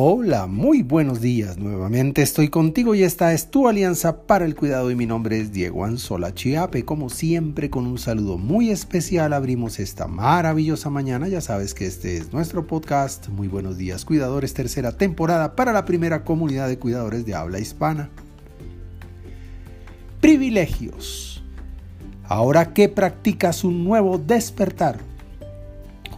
Hola, 0.00 0.46
muy 0.46 0.84
buenos 0.84 1.20
días. 1.20 1.58
Nuevamente 1.58 2.22
estoy 2.22 2.50
contigo 2.50 2.94
y 2.94 3.02
esta 3.02 3.32
es 3.32 3.50
tu 3.50 3.66
alianza 3.66 4.28
para 4.28 4.44
el 4.44 4.54
cuidado 4.54 4.92
y 4.92 4.94
mi 4.94 5.06
nombre 5.06 5.40
es 5.40 5.50
Diego 5.50 5.84
Anzola 5.84 6.32
Chiape. 6.32 6.84
Como 6.84 7.10
siempre, 7.10 7.68
con 7.68 7.84
un 7.84 7.98
saludo 7.98 8.38
muy 8.38 8.70
especial 8.70 9.32
abrimos 9.32 9.80
esta 9.80 10.06
maravillosa 10.06 10.88
mañana. 10.88 11.26
Ya 11.26 11.40
sabes 11.40 11.74
que 11.74 11.86
este 11.86 12.16
es 12.16 12.32
nuestro 12.32 12.68
podcast. 12.68 13.28
Muy 13.28 13.48
buenos 13.48 13.76
días, 13.76 14.04
cuidadores, 14.04 14.54
tercera 14.54 14.96
temporada 14.96 15.56
para 15.56 15.72
la 15.72 15.84
primera 15.84 16.22
comunidad 16.22 16.68
de 16.68 16.78
cuidadores 16.78 17.26
de 17.26 17.34
habla 17.34 17.58
hispana. 17.58 18.08
Privilegios. 20.20 21.42
Ahora 22.22 22.72
que 22.72 22.88
practicas 22.88 23.64
un 23.64 23.82
nuevo 23.82 24.16
despertar 24.16 25.00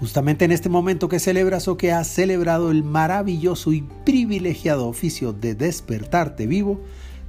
Justamente 0.01 0.47
en 0.47 0.51
este 0.51 0.71
momento 0.71 1.11
que 1.11 1.21
celebras 1.21 1.69
o 1.69 1.77
que 1.77 1.93
has 1.93 2.09
celebrado 2.09 2.71
el 2.71 2.83
maravilloso 2.83 3.71
y 3.73 3.83
privilegiado 4.07 4.89
oficio 4.89 5.35
de 5.35 5.55
despertarte 5.55 6.47
vivo, 6.47 6.81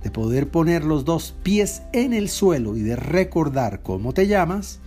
de 0.03 0.09
poder 0.09 0.47
poner 0.47 0.85
los 0.85 1.03
dos 1.03 1.35
pies 1.43 1.81
en 1.91 2.13
el 2.13 2.29
suelo 2.29 2.77
y 2.77 2.81
de 2.81 2.95
recordar 2.95 3.81
cómo 3.83 4.13
te 4.13 4.25
llamas, 4.25 4.79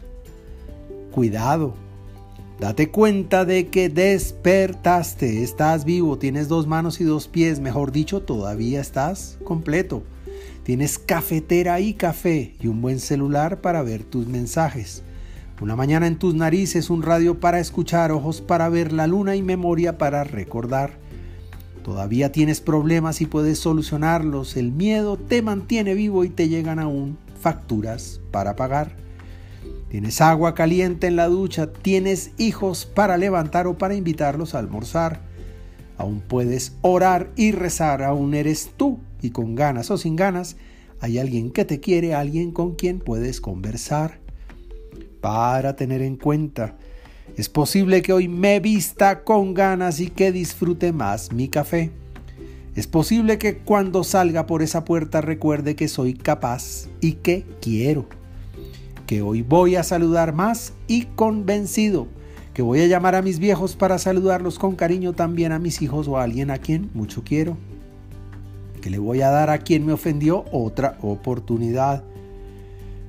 cuidado, 1.12 1.74
date 2.58 2.90
cuenta 2.90 3.44
de 3.44 3.68
que 3.68 3.90
despertaste, 3.90 5.42
estás 5.42 5.84
vivo, 5.84 6.16
tienes 6.16 6.48
dos 6.48 6.66
manos 6.66 7.02
y 7.02 7.04
dos 7.04 7.28
pies, 7.28 7.60
mejor 7.60 7.92
dicho, 7.92 8.22
todavía 8.22 8.80
estás 8.80 9.36
completo. 9.44 10.02
Tienes 10.62 10.98
cafetera 10.98 11.78
y 11.80 11.92
café 11.92 12.54
y 12.58 12.68
un 12.68 12.80
buen 12.80 12.98
celular 12.98 13.60
para 13.60 13.82
ver 13.82 14.02
tus 14.02 14.26
mensajes. 14.26 15.02
Una 15.60 15.76
mañana 15.76 16.08
en 16.08 16.18
tus 16.18 16.34
narices, 16.34 16.90
un 16.90 17.02
radio 17.02 17.38
para 17.38 17.60
escuchar, 17.60 18.10
ojos 18.10 18.40
para 18.40 18.68
ver 18.68 18.92
la 18.92 19.06
luna 19.06 19.36
y 19.36 19.42
memoria 19.42 19.98
para 19.98 20.24
recordar. 20.24 20.98
Todavía 21.84 22.32
tienes 22.32 22.60
problemas 22.60 23.20
y 23.20 23.26
puedes 23.26 23.60
solucionarlos. 23.60 24.56
El 24.56 24.72
miedo 24.72 25.16
te 25.16 25.42
mantiene 25.42 25.94
vivo 25.94 26.24
y 26.24 26.28
te 26.28 26.48
llegan 26.48 26.80
aún 26.80 27.18
facturas 27.40 28.20
para 28.32 28.56
pagar. 28.56 28.96
Tienes 29.90 30.20
agua 30.20 30.54
caliente 30.54 31.06
en 31.06 31.14
la 31.14 31.28
ducha, 31.28 31.72
tienes 31.72 32.32
hijos 32.36 32.84
para 32.84 33.16
levantar 33.16 33.68
o 33.68 33.78
para 33.78 33.94
invitarlos 33.94 34.56
a 34.56 34.58
almorzar. 34.58 35.20
Aún 35.96 36.20
puedes 36.20 36.72
orar 36.82 37.30
y 37.36 37.52
rezar, 37.52 38.02
aún 38.02 38.34
eres 38.34 38.72
tú 38.76 38.98
y 39.22 39.30
con 39.30 39.54
ganas 39.54 39.92
o 39.92 39.98
sin 39.98 40.16
ganas, 40.16 40.56
hay 41.00 41.18
alguien 41.18 41.52
que 41.52 41.64
te 41.64 41.78
quiere, 41.78 42.12
alguien 42.12 42.50
con 42.50 42.74
quien 42.74 42.98
puedes 42.98 43.40
conversar 43.40 44.23
para 45.24 45.74
tener 45.74 46.02
en 46.02 46.16
cuenta. 46.16 46.76
Es 47.38 47.48
posible 47.48 48.02
que 48.02 48.12
hoy 48.12 48.28
me 48.28 48.60
vista 48.60 49.24
con 49.24 49.54
ganas 49.54 49.98
y 49.98 50.10
que 50.10 50.32
disfrute 50.32 50.92
más 50.92 51.32
mi 51.32 51.48
café. 51.48 51.90
Es 52.76 52.86
posible 52.86 53.38
que 53.38 53.56
cuando 53.56 54.04
salga 54.04 54.44
por 54.44 54.60
esa 54.60 54.84
puerta 54.84 55.22
recuerde 55.22 55.76
que 55.76 55.88
soy 55.88 56.12
capaz 56.12 56.88
y 57.00 57.12
que 57.12 57.46
quiero. 57.62 58.04
Que 59.06 59.22
hoy 59.22 59.40
voy 59.40 59.76
a 59.76 59.82
saludar 59.82 60.34
más 60.34 60.74
y 60.88 61.06
convencido. 61.06 62.06
Que 62.52 62.60
voy 62.60 62.82
a 62.82 62.86
llamar 62.86 63.14
a 63.14 63.22
mis 63.22 63.38
viejos 63.38 63.76
para 63.76 63.98
saludarlos 63.98 64.58
con 64.58 64.76
cariño 64.76 65.14
también 65.14 65.52
a 65.52 65.58
mis 65.58 65.80
hijos 65.80 66.06
o 66.06 66.18
a 66.18 66.22
alguien 66.22 66.50
a 66.50 66.58
quien 66.58 66.90
mucho 66.92 67.24
quiero. 67.24 67.56
Que 68.82 68.90
le 68.90 68.98
voy 68.98 69.22
a 69.22 69.30
dar 69.30 69.48
a 69.48 69.56
quien 69.56 69.86
me 69.86 69.94
ofendió 69.94 70.44
otra 70.52 70.98
oportunidad 71.00 72.04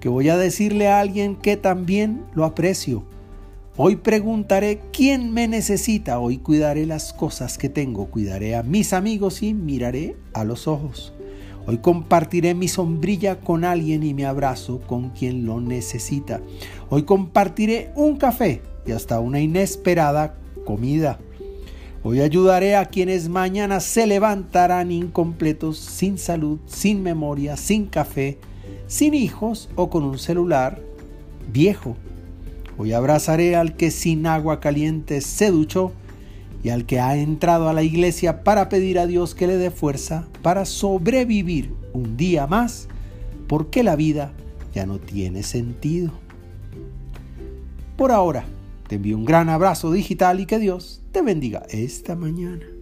voy 0.10 0.30
a 0.30 0.38
decirle 0.38 0.88
a 0.88 1.00
alguien 1.00 1.36
que 1.36 1.58
también 1.58 2.26
lo 2.34 2.46
aprecio. 2.46 3.04
Hoy 3.78 3.98
preguntaré 3.98 4.82
quién 4.94 5.34
me 5.34 5.48
necesita, 5.48 6.20
hoy 6.20 6.38
cuidaré 6.38 6.86
las 6.86 7.12
cosas 7.12 7.58
que 7.58 7.68
tengo, 7.68 8.06
cuidaré 8.06 8.56
a 8.56 8.64
mis 8.64 8.94
amigos 8.94 9.44
y 9.44 9.54
miraré 9.54 10.16
a 10.34 10.46
los 10.46 10.68
ojos. 10.68 11.14
Hoy 11.68 11.80
compartiré 11.80 12.54
mi 12.54 12.68
sombrilla 12.68 13.40
con 13.40 13.66
alguien 13.66 14.04
y 14.04 14.14
mi 14.14 14.24
abrazo 14.24 14.80
con 14.88 15.10
quien 15.10 15.46
lo 15.46 15.60
necesita. 15.60 16.40
Hoy 16.90 17.04
compartiré 17.04 17.92
un 17.96 18.18
café 18.18 18.62
y 18.86 18.92
hasta 18.92 19.20
una 19.20 19.42
inesperada 19.42 20.38
comida. 20.64 21.20
Hoy 22.04 22.22
ayudaré 22.22 22.76
a 22.76 22.86
quienes 22.86 23.30
mañana 23.30 23.80
se 23.80 24.06
levantarán 24.06 24.92
incompletos, 24.92 25.80
sin 25.80 26.20
salud, 26.20 26.60
sin 26.68 27.02
memoria, 27.02 27.58
sin 27.58 27.88
café, 27.88 28.38
sin 28.88 29.14
hijos 29.14 29.70
o 29.76 29.90
con 29.90 30.04
un 30.04 30.18
celular 30.18 30.82
viejo. 31.52 31.96
Hoy 32.78 32.94
abrazaré 32.94 33.56
al 33.56 33.76
que 33.76 33.92
sin 33.92 34.28
agua 34.28 34.60
caliente 34.60 35.22
se 35.22 35.52
duchó 35.52 35.94
y 36.64 36.70
al 36.70 36.86
que 36.86 37.00
ha 37.00 37.16
entrado 37.16 37.70
a 37.70 37.74
la 37.74 37.84
iglesia 37.84 38.44
para 38.44 38.70
pedir 38.70 39.00
a 39.00 39.08
Dios 39.08 39.36
que 39.36 39.48
le 39.48 39.58
dé 39.58 39.72
fuerza 39.72 40.28
para 40.42 40.66
sobrevivir 40.66 41.74
un 41.94 42.18
día 42.18 42.48
más, 42.48 42.88
porque 43.48 43.84
la 43.84 43.96
vida 43.96 44.34
ya 44.74 44.86
no 44.86 44.98
tiene 45.00 45.44
sentido. 45.44 46.12
Por 47.96 48.12
ahora, 48.12 48.46
te 48.88 48.96
envío 48.96 49.16
un 49.16 49.26
gran 49.26 49.48
abrazo 49.50 49.92
digital 49.92 50.40
y 50.40 50.46
que 50.46 50.60
Dios 50.60 51.02
te 51.12 51.22
bendiga 51.22 51.64
esta 51.70 52.16
mañana. 52.16 52.75